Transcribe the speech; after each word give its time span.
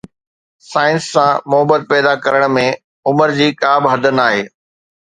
science 0.69 1.03
سان 1.17 1.29
محبت 1.51 1.81
پيدا 1.91 2.13
ڪرڻ 2.27 2.43
۾ 2.57 2.67
عمر 3.11 3.37
جي 3.41 3.47
ڪا 3.63 3.73
به 3.83 3.87
حد 3.97 4.13
ناهي 4.21 4.43